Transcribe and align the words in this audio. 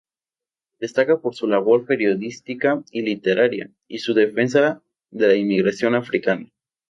Destaca 0.79 1.19
por 1.21 1.35
su 1.35 1.45
labor 1.45 1.85
periodística 1.85 2.83
y 2.89 3.03
literaria 3.03 3.69
y 3.87 3.99
su 3.99 4.15
defensa 4.15 4.81
de 5.11 5.27
la 5.27 5.35
inmigración 5.35 5.93
africana. 5.93 6.49